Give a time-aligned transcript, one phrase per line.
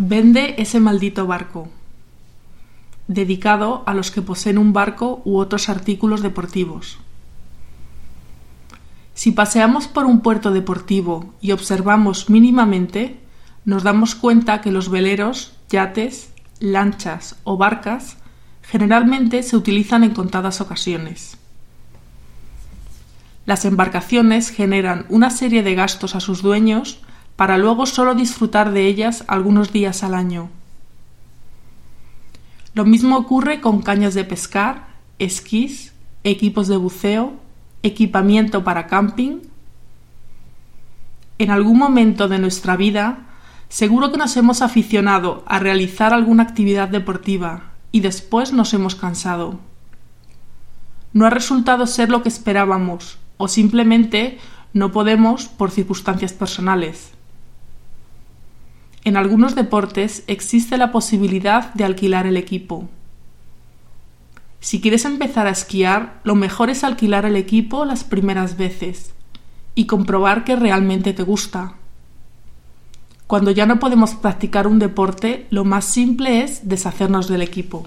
[0.00, 1.68] Vende ese maldito barco.
[3.08, 6.98] Dedicado a los que poseen un barco u otros artículos deportivos.
[9.14, 13.18] Si paseamos por un puerto deportivo y observamos mínimamente,
[13.64, 16.30] nos damos cuenta que los veleros, yates,
[16.60, 18.18] lanchas o barcas
[18.62, 21.38] generalmente se utilizan en contadas ocasiones.
[23.46, 27.00] Las embarcaciones generan una serie de gastos a sus dueños
[27.38, 30.50] para luego solo disfrutar de ellas algunos días al año.
[32.74, 34.88] Lo mismo ocurre con cañas de pescar,
[35.20, 35.92] esquís,
[36.24, 37.34] equipos de buceo,
[37.84, 39.38] equipamiento para camping.
[41.38, 43.20] En algún momento de nuestra vida,
[43.68, 49.60] seguro que nos hemos aficionado a realizar alguna actividad deportiva y después nos hemos cansado.
[51.12, 54.40] No ha resultado ser lo que esperábamos o simplemente
[54.72, 57.12] no podemos por circunstancias personales.
[59.08, 62.90] En algunos deportes existe la posibilidad de alquilar el equipo.
[64.60, 69.14] Si quieres empezar a esquiar, lo mejor es alquilar el equipo las primeras veces
[69.74, 71.72] y comprobar que realmente te gusta.
[73.26, 77.86] Cuando ya no podemos practicar un deporte, lo más simple es deshacernos del equipo.